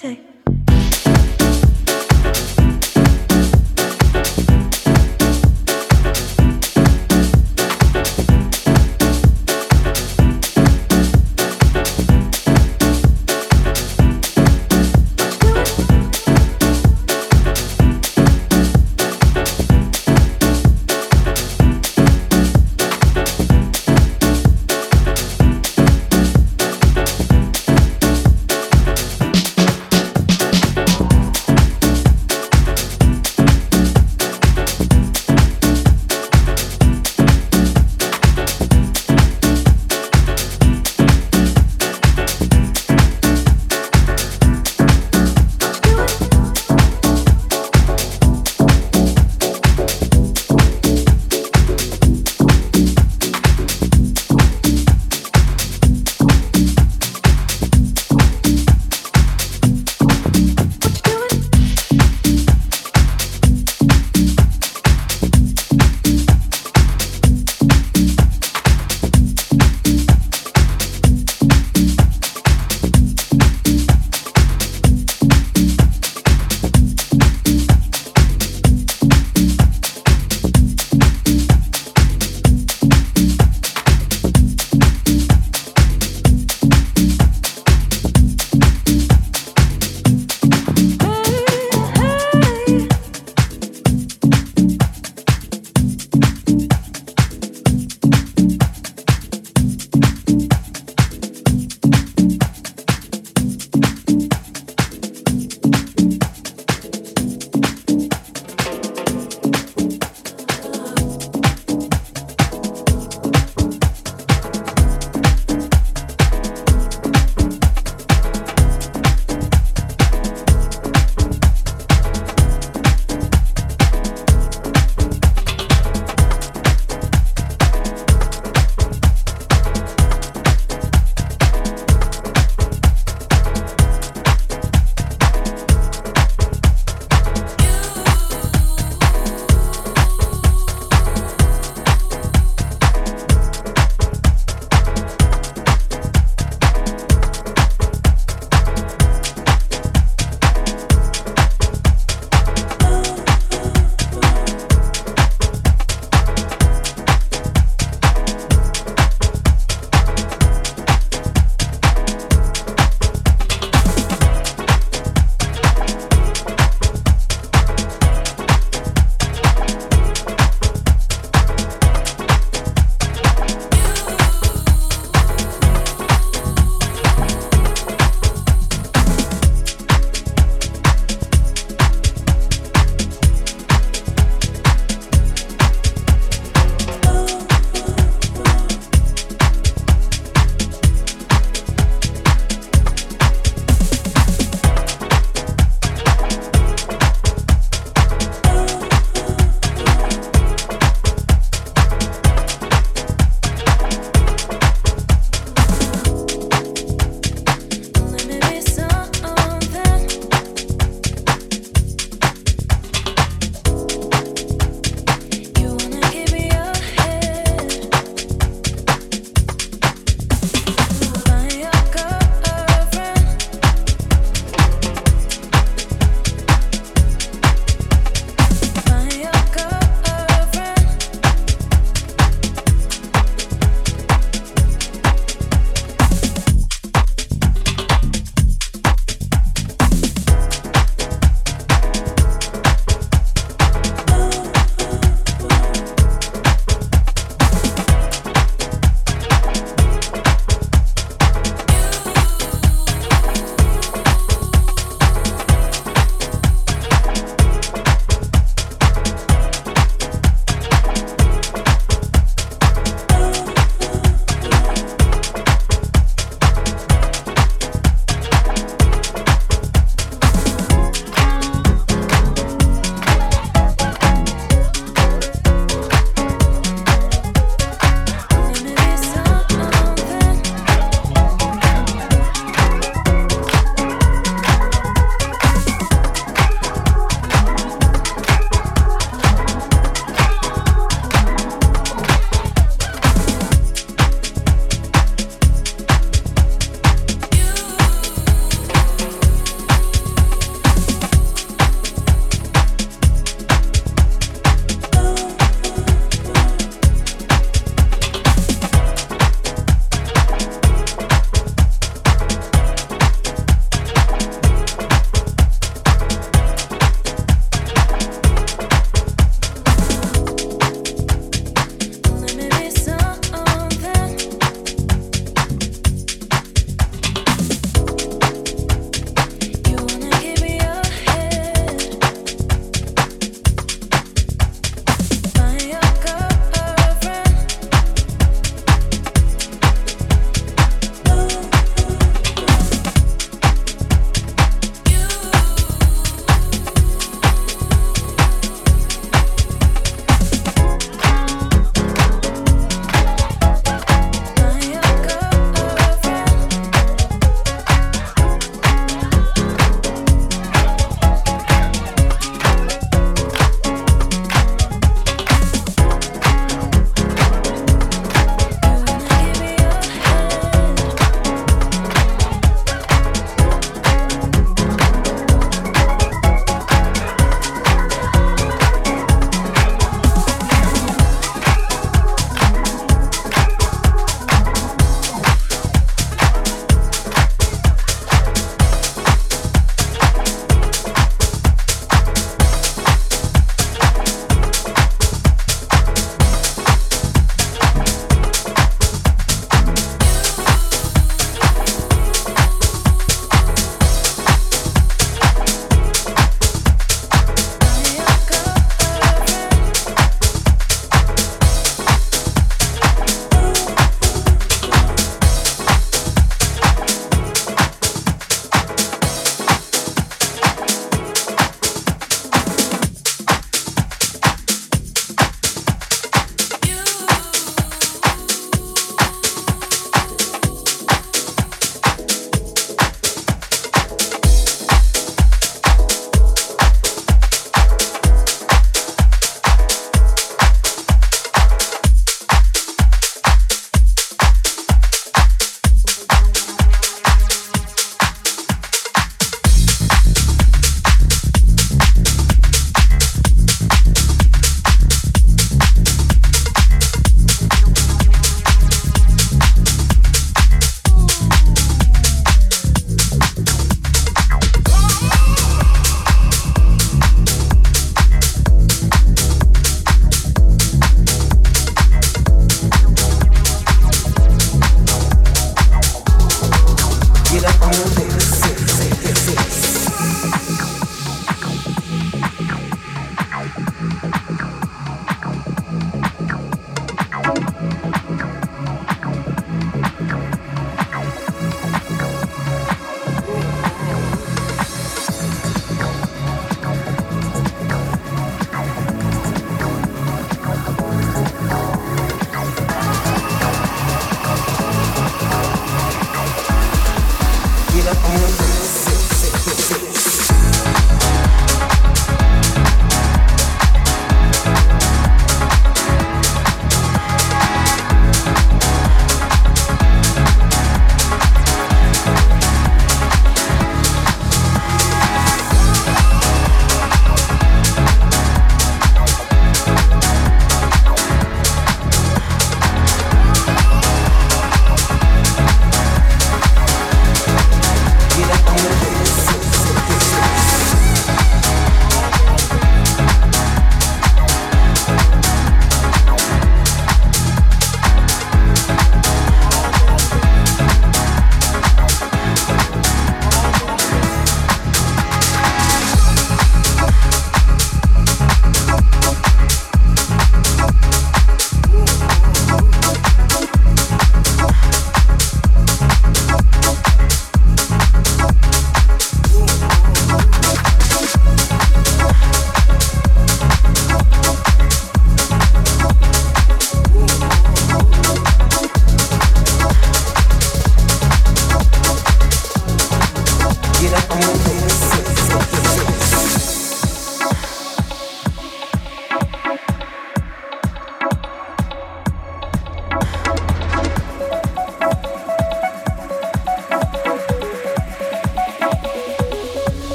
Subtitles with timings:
[0.00, 0.16] 对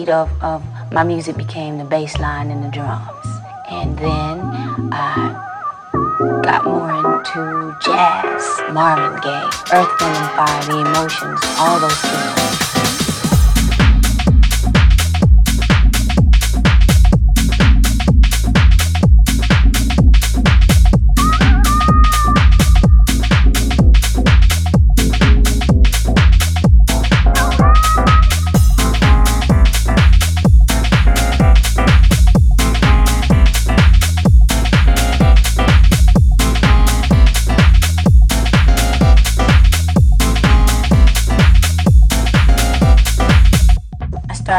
[0.00, 3.26] heartbeat of, of my music became the bass line and the drums.
[3.70, 4.40] And then
[4.92, 12.59] I got more into jazz, Marvin Gaye, Earth, Wind Fire, The Emotions, all those people.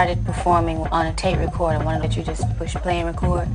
[0.02, 3.48] Started performing on a tape recorder, one that you just push play and record.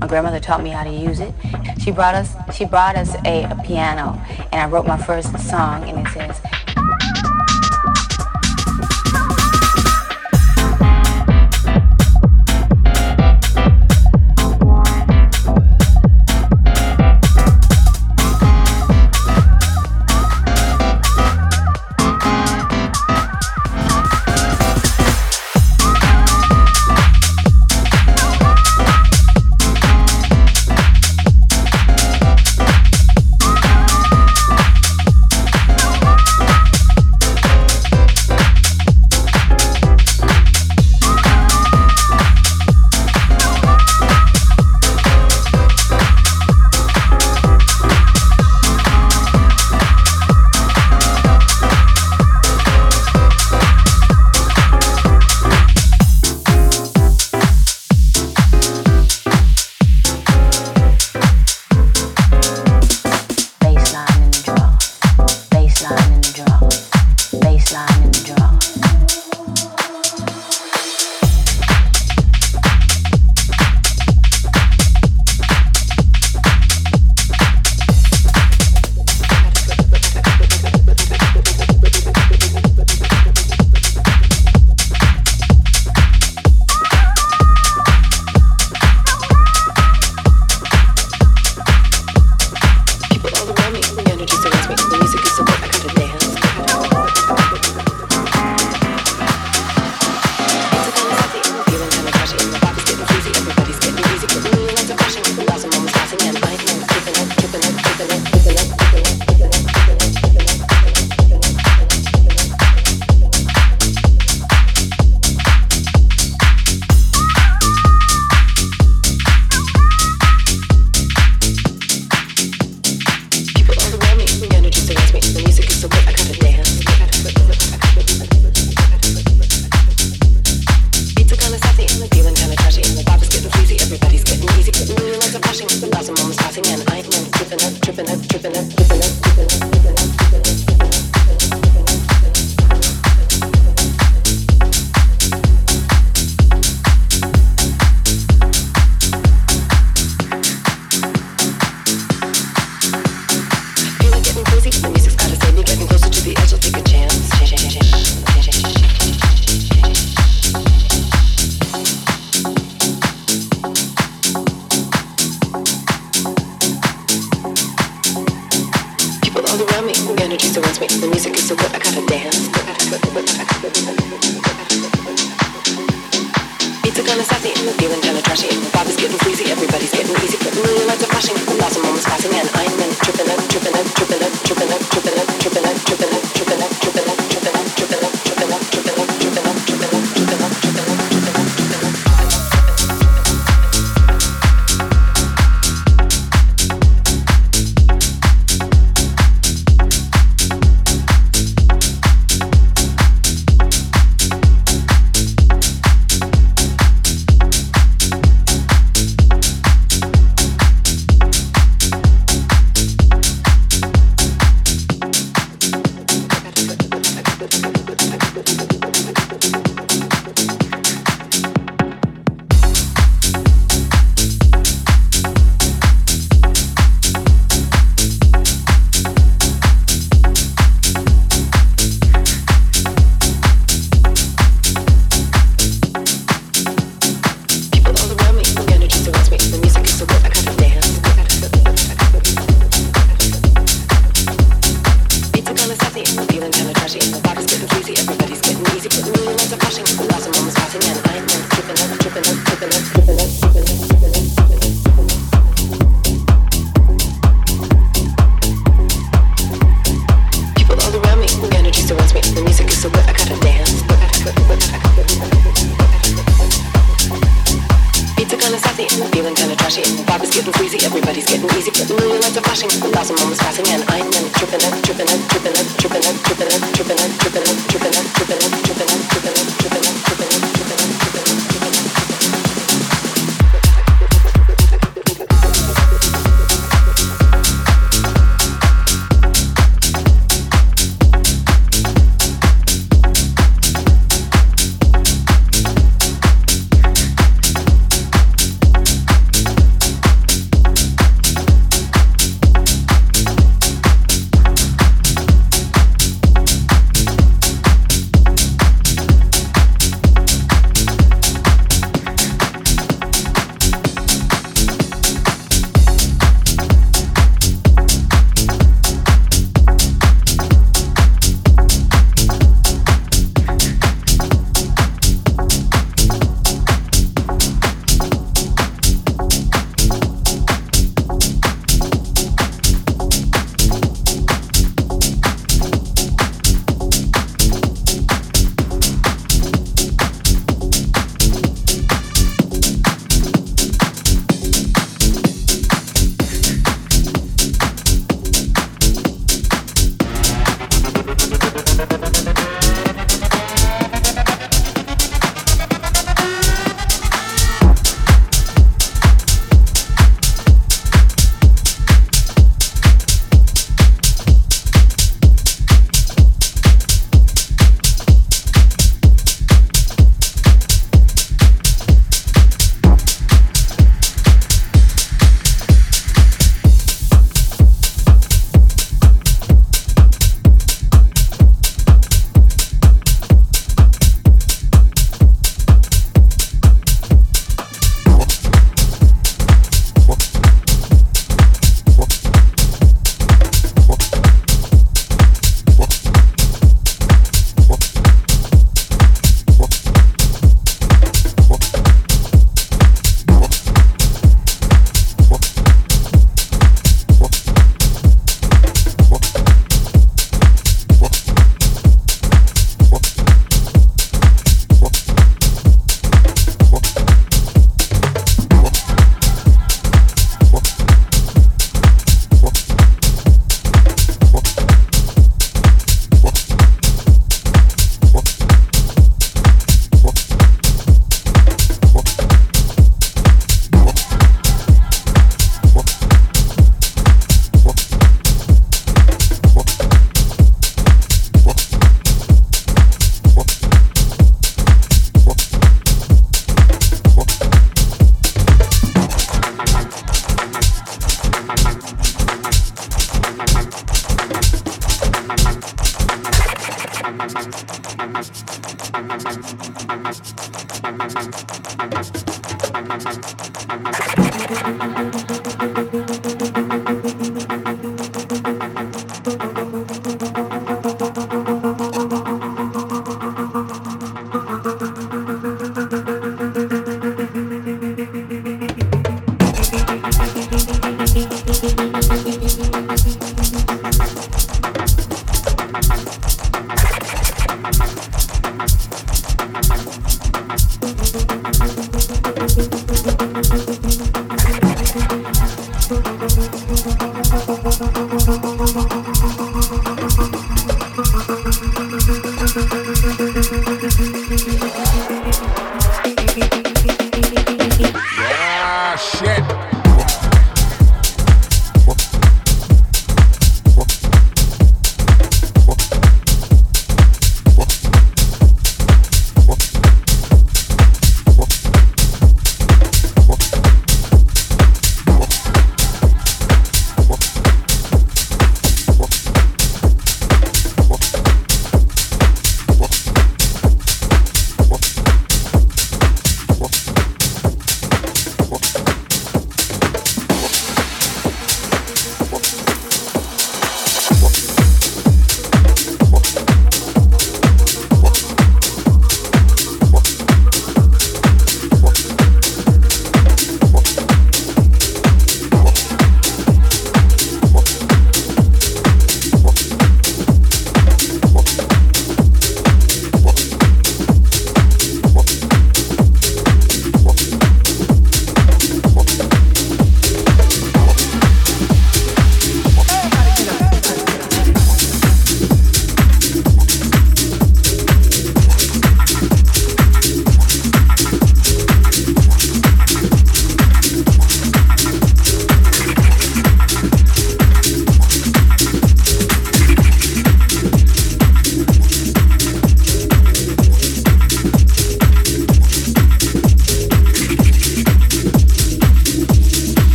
[0.00, 1.32] My grandmother taught me how to use it.
[1.80, 4.20] She brought us she brought us a, a piano
[4.50, 6.40] and I wrote my first song and it says